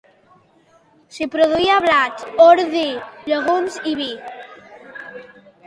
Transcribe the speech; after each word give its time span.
S'hi 1.15 1.27
produïa 1.35 1.75
blat, 1.83 2.25
ordi, 2.47 2.87
llegums 3.29 3.79
i 3.93 3.97
vi. 4.03 4.11